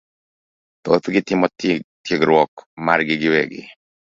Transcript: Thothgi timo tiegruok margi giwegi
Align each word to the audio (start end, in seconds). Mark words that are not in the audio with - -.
Thothgi 0.87 1.21
timo 1.27 1.47
tiegruok 2.05 2.51
margi 2.85 3.15
giwegi 3.21 3.61